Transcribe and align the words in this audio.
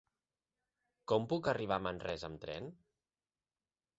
Com 1.11 1.27
puc 1.33 1.51
arribar 1.51 1.77
a 1.81 1.85
Manresa 1.87 2.27
amb 2.31 2.41
tren? 2.45 2.73